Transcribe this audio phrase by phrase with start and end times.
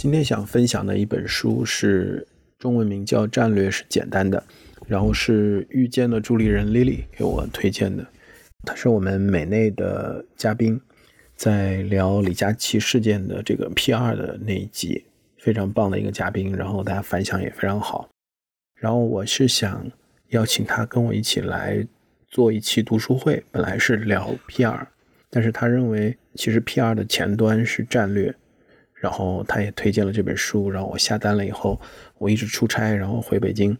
[0.00, 2.26] 今天想分享的一本书是
[2.58, 4.42] 中文名叫《战略是简单的》，
[4.86, 8.06] 然后是遇见的助理人 Lily 给我推荐的。
[8.64, 10.80] 他是我们美内的嘉宾，
[11.36, 15.04] 在聊李佳琦事件的这个 PR 的那一集，
[15.36, 18.08] 非常棒的一个嘉宾，然后大家反响也非常好。
[18.76, 19.86] 然后我是想
[20.28, 21.86] 邀请他跟我一起来
[22.26, 24.80] 做一期读书会，本来是聊 PR，
[25.28, 28.34] 但是他认为其实 PR 的前端是战略。
[29.00, 31.80] 然后他也推荐了这本书，然后我下单了以后，
[32.18, 33.74] 我一直出差，然后回北京，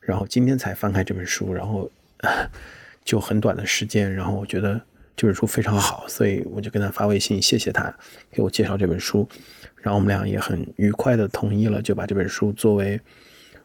[0.00, 1.88] 然后今天才翻开这本书，然后
[3.04, 4.80] 就很短的时间，然后我觉得
[5.16, 7.94] 这本书非常好，所以我就跟他发微信，谢谢他
[8.32, 9.28] 给我介绍这本书，
[9.76, 13.00] 然后我们俩也很愉快的同意了，就把这本书作为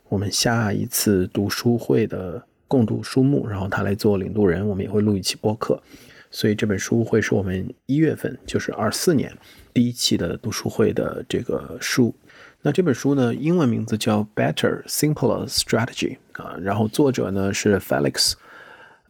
[0.10, 5.82] 我们下一次读书会的共读书目，然后他来做领读人，我们也会录一期播客，
[6.30, 9.32] 所以这本书会是我们一月份，就是二四年。
[9.74, 12.16] 第一期的读书会的这个书，
[12.64, 18.34] 那这本书呢，英文名字叫 Better Simpler Strategy 啊，然后作者呢是 Felix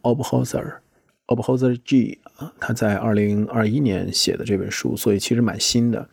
[0.02, 6.06] Obhoser，Obhoser G 啊，他在二零二一年写的这本书，所以其实蛮新的。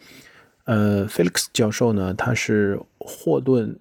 [0.64, 3.78] 呃，Felix 教授呢，他是霍顿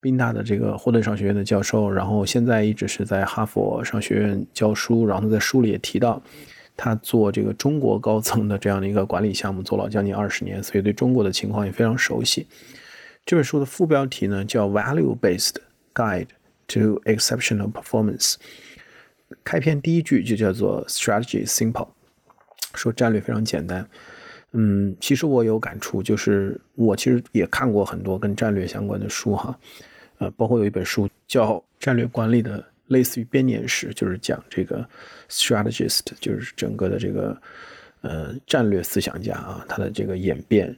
[0.00, 6.22] 宾大的这个霍顿商学院的教授，然后现在一直是在哈佛商学院教书，然后在书里也提到。
[6.76, 12.46] 他做这个中国高层的这样的一个管理项目，做了将近二十年，所以对中国的情况也非常熟悉。
[13.24, 15.54] 这本书的副标题呢叫《Value Based
[15.94, 16.28] Guide
[16.68, 18.32] to Exceptional Performance》。
[19.44, 21.88] 开篇第一句就叫做 “Strategy Simple”，
[22.74, 23.88] 说战略非常简单。
[24.52, 29.58] 嗯，其实我有感触，就是我其实也看过很多跟战略相关的书哈，
[30.18, 32.58] 呃，包括有一本书叫《战略管理的》。
[32.88, 34.86] 类似于编年史，就是讲这个
[35.30, 37.40] strategist，就是整个的这个
[38.02, 40.76] 呃战略思想家啊，他的这个演变，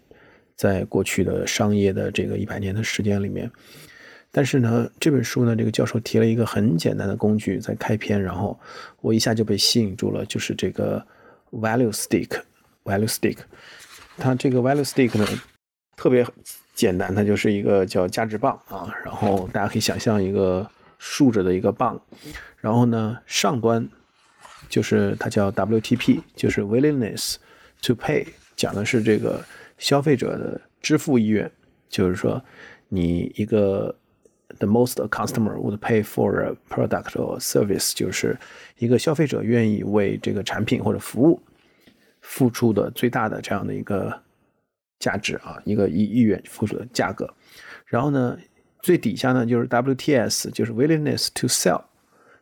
[0.54, 3.50] 在过去的商业的这个一百年的时间里面。
[4.30, 8.58] 但是呢，这本书呢，这个教授提了一个很简单的工具在开篇，然后
[9.00, 11.04] 我一下就被吸引住了，就是这个
[11.50, 13.38] value stick，value stick。
[14.16, 15.26] 它这个 value stick 呢，
[15.96, 16.24] 特别
[16.74, 20.70] 简单，它就是一个叫价值棒啊，然后大家可以想象一个。
[20.98, 22.00] 竖着的一个棒，
[22.58, 23.88] 然后呢，上端
[24.68, 27.36] 就是它叫 WTP，就是 Willingness
[27.82, 28.26] to Pay，
[28.56, 29.44] 讲的是这个
[29.78, 31.50] 消费者的支付意愿，
[31.88, 32.42] 就是说
[32.88, 33.94] 你一个
[34.58, 38.38] The most customer would pay for a product or service，就是
[38.78, 41.42] 一个消费者愿意为这个产品或者服务
[42.20, 44.22] 付出的最大的这样的一个
[44.98, 47.32] 价值啊，一个意意愿付出的价格，
[47.86, 48.38] 然后呢。
[48.86, 51.82] 最底下呢就是 WTS，就是 Willingness to Sell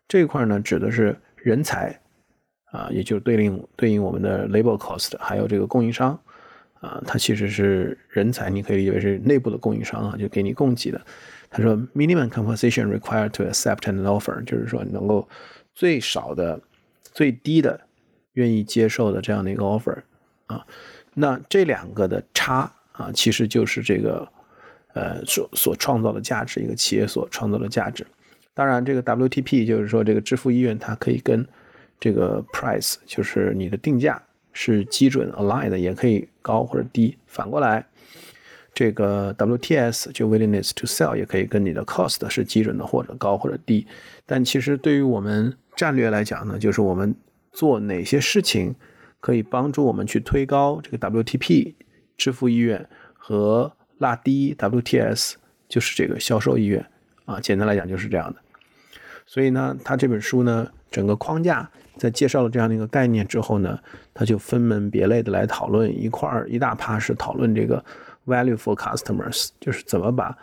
[0.07, 1.99] 这一块呢指的是人才
[2.67, 6.21] 啊，也就是对应对应我们的 Labor Cost，还有这个供应商
[6.83, 11.01] 啊，它其实是人才，你可以理解为是内部的供应商啊，就给你供给的。
[11.49, 15.27] 他说 Minimum compensation required to accept an offer，就是说能够
[15.73, 16.61] 最少的、
[17.15, 17.81] 最低的
[18.35, 19.97] 愿意接受的这样的一个 offer
[20.49, 20.67] 啊，
[21.15, 24.29] 那这两个的差啊，其实就是这个。
[24.95, 28.07] 呃，所所创造的价值，一个企业所创造的价值。
[28.55, 31.45] 当然，这个 WTP 就是说，这个支付意愿它可以跟
[31.99, 34.23] 这个 price，就是你的定价
[34.53, 37.19] 是基准 align 的，也可以高或者低。
[37.27, 37.85] 反过来，
[38.73, 43.85] 这个 WTS 就 willingness to sell 也可以跟你的 cost 是基准的，或者高或者低。
[44.25, 47.13] 但其实对于我们战略来讲呢，就是我们
[47.51, 48.73] 做哪些事情
[49.19, 51.75] 可以帮助我们去推高这个 WTP
[52.17, 53.73] 支付意愿和。
[54.05, 55.33] 拉低 WTS
[55.67, 56.85] 就是这个销售意愿
[57.25, 58.39] 啊，简单来讲就是这样的。
[59.25, 63.79] 所以呢，他这本书呢，整个框架在介绍了这样的一个概念之后呢，
[64.13, 67.83] 他就分门别类的来讨论一块儿一大趴是讨论这个
[68.27, 70.37] value for customers，就是怎么把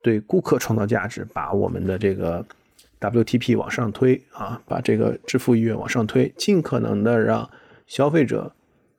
[0.00, 2.46] 对顾客创造价值，把我们的这个
[3.00, 7.50] WTP 往上推啊，把这个支付意愿往上推，尽可能的让
[7.88, 8.54] 消费者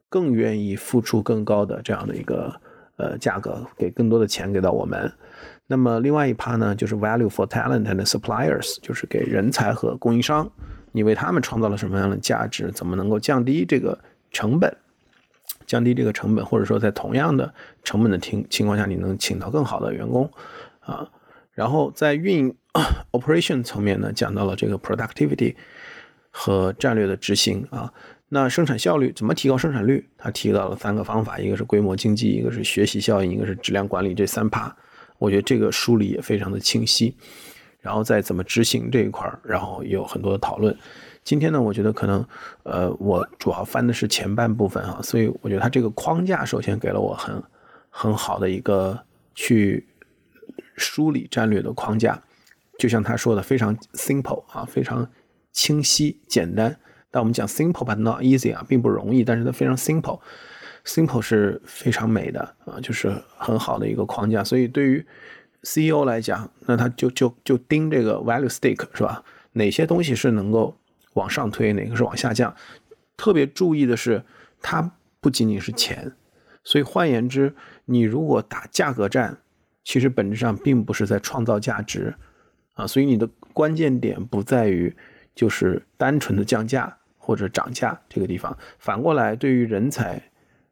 [0.10, 2.60] 更愿意付出更高的这样的一个。
[3.02, 5.12] 呃，价格给更多的钱给到我们，
[5.66, 10.48] 那么另外一趴呢，就是 value for talent and suppliers，就是给人才和供应商，
[10.92, 12.72] 你为他们创造了什么样的价值？
[12.72, 13.98] 怎么能够降低这个
[14.30, 14.72] 成本？
[15.66, 17.52] 降低这个成本，或者说在同样的
[17.84, 20.30] 成本的情情况下，你能请到更好的员工
[20.82, 21.10] 啊？
[21.54, 22.56] 然后在运营
[23.14, 25.56] operation 层面呢，讲到了这个 productivity
[26.30, 27.92] 和战略的执行啊。
[28.34, 30.08] 那生产效率怎么提高生产率？
[30.18, 34.16] 他提到了三个方法，一个是规模经济，一个是学习效应，一个是质量管理。
[34.16, 34.74] 这三趴，
[35.18, 37.14] 我觉得这个梳理也非常的清晰。
[37.82, 40.74] 然后再怎么执行这一块儿，然后也有很多的讨论。
[41.26, 42.26] 今天呢，我觉得可能，
[42.64, 47.44] 呃，我主要翻的是前半部分啊，所以我觉得它这个框架首先给了我很
[47.90, 48.98] 很好的一个
[49.36, 49.86] 去
[50.78, 52.22] 梳理战略的框架。
[52.80, 55.06] 就像他说的，非常 simple 啊，非常
[55.52, 56.80] 清晰简单。
[57.12, 60.20] 但我们讲 simple but not easy 啊，并不容易，但是它非常 simple。
[60.84, 64.44] simple 是非常美的啊，就是很好的一个框架。
[64.44, 65.06] 所以对于
[65.62, 69.24] CEO 来讲，那他就就就盯这个 value stick 是吧？
[69.54, 70.76] 哪些东西是能够
[71.14, 72.56] 往上推，哪个是往下降？
[73.16, 74.24] 特别注意的是，
[74.60, 76.14] 它不仅仅是钱。
[76.64, 77.54] 所以换言之，
[77.86, 79.38] 你如果打价格战，
[79.84, 82.16] 其实本质上并不是在创造价值
[82.74, 82.88] 啊。
[82.88, 84.96] 所以你的关键点不在于
[85.36, 88.58] 就是单纯的降价或者涨价这个地方。
[88.80, 90.20] 反过来，对于人才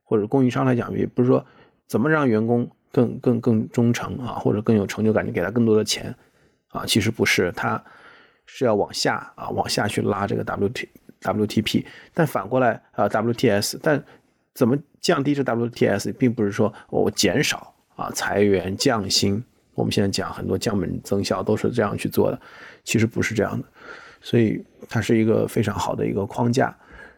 [0.04, 1.46] 或者供应商来讲，也不是说
[1.88, 6.14] 怎么让员工更更更忠诚啊，或者更有成就感，你给他更多的钱
[6.70, 6.84] 啊。
[6.86, 7.82] 其实不是，他
[8.48, 10.90] 是要往下啊，往下去拉这个 W T
[11.22, 11.86] W T P。
[12.14, 14.04] 但反过来啊，W T S，但
[14.56, 19.44] 怎么降低这 WTS，并不是说我减少啊裁员降薪。
[19.76, 22.42] 我们现在讲很多降本增效都是这样去做的，
[22.84, 23.66] 其实不是这样的。
[24.22, 26.76] 所以它是一个非常好的一个框架。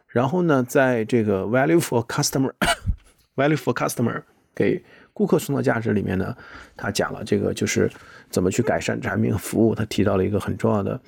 [0.07, 4.21] 然后呢，在这个 value for customer，value for customer
[4.53, 4.83] 给
[5.13, 6.35] 顾客创造价值里面呢，
[6.75, 7.89] 他讲了这个就是
[8.29, 9.73] 怎么去改善产品和服务。
[9.73, 10.99] 他提到了一个很重要的，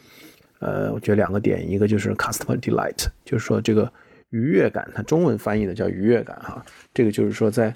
[0.60, 3.92] 呃，我觉得两个点，一个就是 customer delight，就是说这个。
[4.30, 7.72] 愉悦感，它中文翻译的叫愉悦感哈，这个就是说在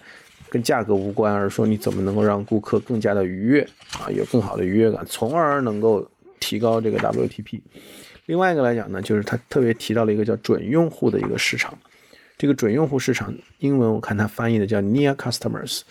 [0.49, 3.61] 跟价格无关，而说你怎么能够让顾客更加的愉悦
[3.99, 6.09] 啊，有更好的愉悦感，从而能够
[6.39, 7.61] 提高这个 WTP。
[8.27, 11.75] 另外一个来讲呢，就是他特别提到了一个叫准用户的一个市场，
[12.37, 15.81] 这个准用户市场英文我看他翻译的叫 near customers，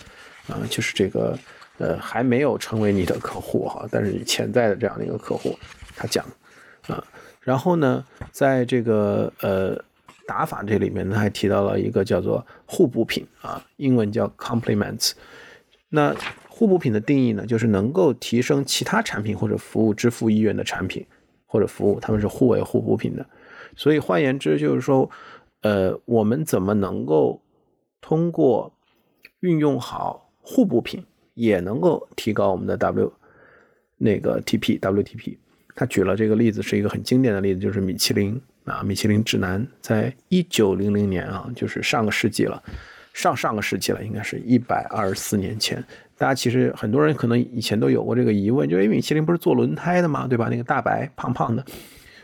[0.47, 1.37] 啊，就是这个
[1.79, 5.59] 呃还没有成为你的客户哈，但是你潜在的这样的一个客户，
[5.97, 6.25] 他讲
[6.87, 7.05] 啊，
[7.41, 9.85] 然后呢，在这个呃。
[10.29, 15.13] 打法这里面呢，还提到了一个叫做互补品啊，英文叫 complements。
[15.89, 16.13] 那
[16.49, 21.07] 互补品的定义呢，就是能够提升其他产品或者服务支付意愿的产品
[21.57, 23.25] 或者服务，它们是互为互补品的。
[23.75, 25.11] 所以换言之，就是说，
[25.63, 27.41] 呃，我们怎么能够
[28.03, 28.71] 通过
[29.41, 33.11] 运用好互补品，也能够提高我们的 W
[33.97, 35.39] 那个 TP WTP。
[35.75, 38.39] 他举了这个例子，是一个很经典的例子，就是米其林。
[38.67, 42.63] 啊，米其林指南在一九零零年啊，就是上个世纪了，
[43.15, 45.83] 上上个世纪了，应该是一百二十四年前。
[46.19, 50.49] 大家其实很多人可能以前都有过这个疑问，就因为米其林不是做轮胎的嘛，对吧？
[50.51, 51.65] 那个大白胖胖的，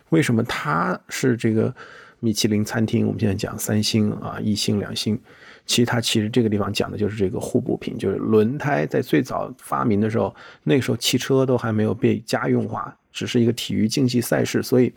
[0.08, 1.74] 为什么他是这个
[2.20, 3.06] 米其林餐厅？
[3.06, 5.18] 我们现在讲三星啊，一星两星，
[5.66, 14.92] 其实它其实这个地方讲的就是这个互补品，就是轮胎在最早发明的时候，那个时候汽车都还没有被家用化，只是一个体育竞技赛事，所以。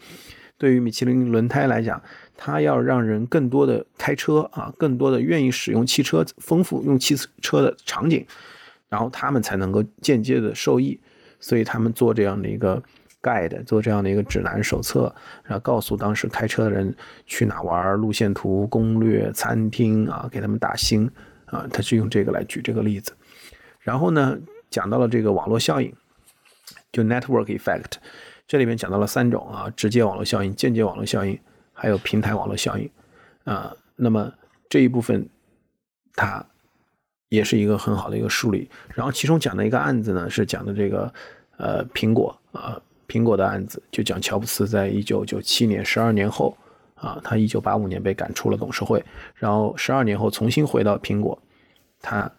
[0.57, 2.01] 对于米其林轮胎来讲，
[2.37, 8.25] 它要让人更多的开车啊，更多的愿意使用汽车，丰富用汽车的场景，
[8.89, 10.99] 然后他们才能够间接的受益。
[11.37, 12.81] 所以他们做这样的一个
[13.21, 16.95] guide，做这样的一个指南手册，然后告诉当时开车的人
[17.25, 21.11] 去哪玩，路线图、攻略、餐厅啊，给他们打星
[21.45, 21.67] 啊。
[21.71, 23.11] 他是用这个来举这个例子。
[23.79, 24.39] 然后呢，
[24.69, 25.93] 讲到了这个网络效应，
[26.91, 27.97] 就 network effect。
[28.47, 31.37] 这里面讲到了三种啊，直接网络效应、间接网络效应，
[31.73, 32.89] 还有平台网络效应
[33.43, 33.75] 啊。
[33.97, 34.31] 那么
[34.69, 35.27] 这一部分
[36.15, 36.43] 它
[37.35, 38.69] 也是一个很好的一个梳理。
[38.93, 41.13] 然后其中讲的一个案子呢，是讲的这个
[41.57, 46.57] 呃苹果啊，苹果的案子，就讲乔布斯在一九九七年十二年后
[46.95, 49.03] 啊，他一九八五年被赶出了董事会，
[49.35, 51.37] 然后十二年后重新回到苹果，
[52.01, 52.31] 他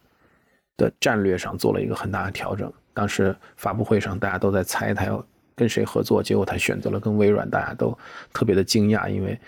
[0.76, 2.72] 的战略上做了一个很大的调整。
[2.92, 5.24] 当时发布会上大家都在猜他要。
[5.58, 6.22] 跟谁合作？
[6.22, 7.96] 结果他选择了跟微软，大家都
[8.30, 9.40] 特别的惊讶，因为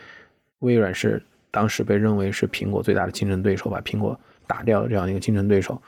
[0.60, 5.80] 微软是当时被认为是苹果最大的竞争对手，把苹果打掉了这样一个竞争对手。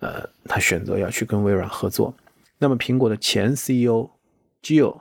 [0.00, 2.14] 呃，他选择要去跟微软合作。
[2.56, 4.08] 那么苹果的前 CEO
[4.62, 5.00] Gio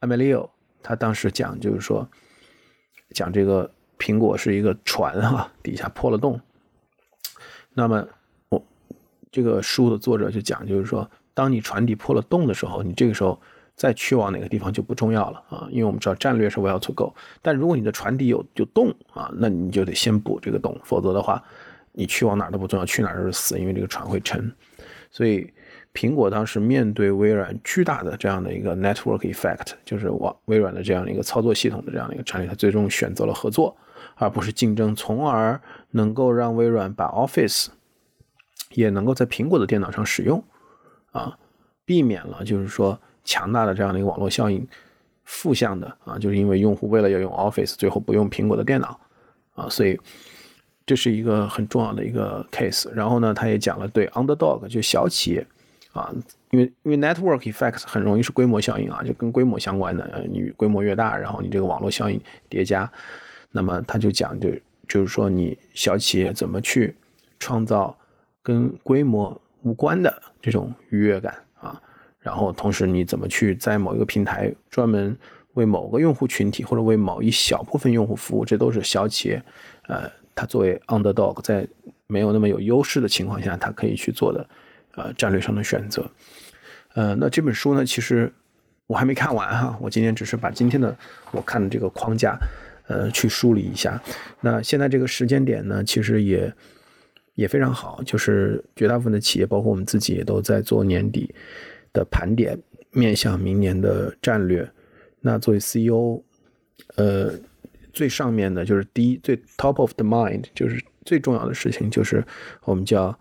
[0.00, 0.48] Amelio，
[0.82, 2.08] 他当时讲就是说，
[3.10, 6.40] 讲这个苹果是一个船哈， 底下破了洞。
[7.74, 8.06] 那么
[8.48, 8.64] 我
[9.30, 13.38] 这个书的作者就讲，就是说，当你船底破了洞的时候，你这个时候。
[13.78, 17.14] 再去往哪个地方就不重要了啊，因为我们知道战略是 well to go。
[17.40, 21.40] 但如果你的船底有有洞啊，那你就得先补这个洞，否则的话，
[21.98, 24.54] 你去往哪儿都不重要，去哪儿都是死，因为这个船会沉。
[25.10, 25.52] 所以，
[25.92, 33.76] 苹果当时面对微软巨大的这样的一个 network effect，就是往微软的这样的一个操作系统的这样的一个产品，它最终选择了合作，
[34.14, 37.66] 而不是竞争，从而能够让微软把 Office
[38.70, 40.42] 也能够在苹果的电脑上使用
[41.10, 41.36] 啊，
[41.84, 42.98] 避免了就是说。
[43.24, 44.66] 强大的这样的一个网络效应，
[45.24, 48.98] 负向的啊，就是因为用户为了要用 Office，最后不用苹果的电脑
[49.54, 50.00] 啊，所以
[50.88, 52.90] 这是一个很重要的一个 case。
[52.92, 55.46] 然后呢，他也讲了对 underdog 就小企业
[55.92, 56.10] 啊，
[56.50, 60.24] 因为因为 network effects 很容易是规模效应啊，就跟规模相关的。
[60.30, 62.18] 你规模越大，然后你这个网络效应
[62.48, 62.90] 叠加，
[63.52, 64.50] 那么他就讲就
[64.88, 66.96] 就是说你小企业怎么去
[67.38, 67.94] 创造
[68.42, 71.78] 跟规模无关的这种愉悦感啊，
[72.18, 75.14] 然后同时你怎么去在某一个平台专门。
[75.54, 79.42] 为某个用户群体或者为某一小部分用户服务，这都是小企业，
[79.88, 81.66] 呃，它作为 underdog，在
[82.06, 84.48] 没有那么有优势的情况下，它可以去做的，
[84.94, 86.08] 呃，战略上的选择。
[86.94, 88.32] 呃，那这本书呢，其实
[88.86, 90.96] 我还没看完哈，我今天只是把今天的
[91.32, 92.38] 我看的这个框架，
[92.86, 94.00] 呃，去梳理一下。
[94.40, 96.54] 那现在这个时间点呢，其实也
[97.34, 101.34] 也非常好，就是绝大部分的企业，包括我们自己，也都在做年底
[101.92, 102.56] 的盘点，
[102.92, 104.70] 面向明年的战略。
[105.20, 106.22] 那作为 CEO，
[106.94, 107.32] 呃，
[107.98, 112.24] 最上面的就是第一最 top of the mind，就是最重要的事情就是
[112.62, 113.18] 我们叫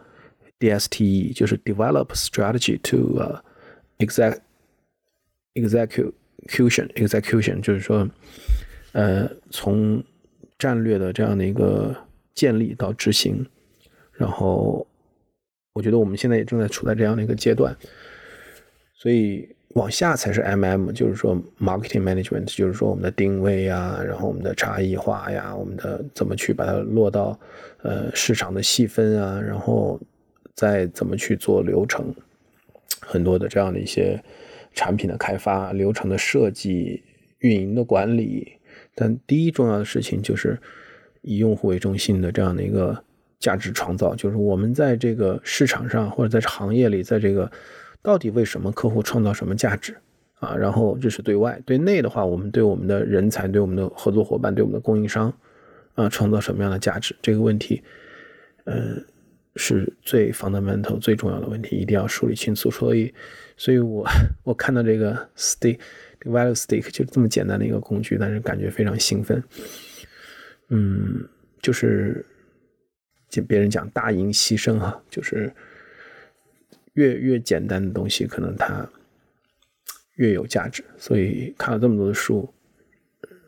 [0.59, 3.19] DSTE，就是 develop strategy to
[3.97, 4.39] exec
[5.55, 8.07] execution execution，就是说，
[8.91, 10.03] 呃，从
[10.59, 11.95] 战略的这样的一个
[12.35, 13.43] 建立到执行，
[14.13, 14.85] 然后
[15.73, 17.75] 我觉得我们现在也正在处在这样的一个阶段，
[18.93, 19.56] 所以。
[19.77, 27.39] 往下才是 M M，就是说 marketing management，就是说我们的定位呀，然后我们的差异化呀，我们的怎么去把它落到
[27.83, 30.01] 呃市场的细分啊，然后
[30.55, 32.11] 再怎么去做流程，
[33.01, 34.19] 很多的这样的一些
[34.73, 37.03] 产品的开发、流程的设计、
[37.39, 38.53] 运营的管理。
[38.95, 40.59] 但第一重要的事情就是
[41.21, 42.99] 以用户为中心的这样的一个
[43.37, 47.51] 价值创造，就是我们在这个市场上或者在行业里，在这个。
[48.07, 49.93] 到底为什么客户创造什么价值
[50.35, 50.55] 啊？
[50.55, 55.37] 然后这是对外，对内的话，我们对我们的人才、对我们的合作伙伴、对我们的供应商
[55.93, 57.13] 啊，创造什么样的价值？
[57.21, 57.83] 这个问题，
[58.63, 58.95] 呃，
[59.57, 62.71] 是最 fundamental 最重要的问题，一定要梳理清楚。
[62.71, 63.13] 所以，
[63.57, 64.07] 所以我
[64.45, 65.77] 我看到这个 stick
[66.21, 69.43] value stick 就这么简单的一个工具，但是感觉非常兴奋。
[70.69, 71.27] 嗯，
[71.61, 72.25] 就是
[73.27, 75.51] 就别人讲大赢牺牲哈，就是。
[76.97, 78.87] 越越简单的东西，可能它
[80.15, 80.83] 越有价值。
[80.97, 82.51] 所以看了这么多的书，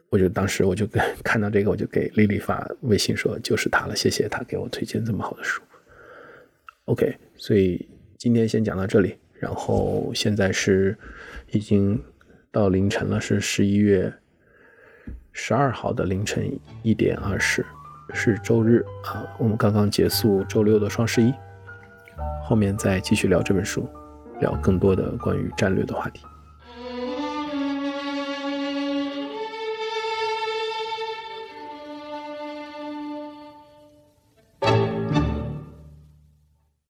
[0.09, 0.87] 我就当时我就
[1.25, 5.63] 看到这个，我就给丽丽发微信说：“就是他了，谢谢他给我推荐这么好的书。”
[6.85, 7.87] OK，所以
[8.19, 9.17] 今天先讲到这里。
[9.39, 10.95] 然后现在是
[11.51, 11.99] 已经
[12.51, 14.13] 到凌晨了，是十一月
[15.31, 16.51] 十二号的凌晨
[16.83, 17.65] 一点二十，
[18.13, 19.25] 是周日啊。
[19.39, 21.33] 我们刚刚结束周六的双十一。
[22.43, 23.87] 后面再继续聊这本书，
[24.39, 26.21] 聊更多的关于战略的话题。